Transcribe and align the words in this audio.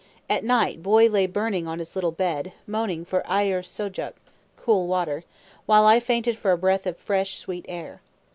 At 0.27 0.43
night 0.43 0.81
Boy 0.81 1.07
lay 1.09 1.27
burning 1.27 1.67
on 1.67 1.77
his 1.77 1.93
little 1.95 2.11
bed, 2.11 2.53
moaning 2.65 3.05
for 3.05 3.21
aiyer 3.27 3.63
sujok 3.63 4.13
(cold 4.57 4.89
water), 4.89 5.25
while 5.67 5.85
I 5.85 5.99
fainted 5.99 6.35
for 6.37 6.49
a 6.51 6.57
breath 6.57 6.87
of 6.87 6.97
fresh, 6.97 7.37
sweet 7.37 7.67
air. 7.69 8.01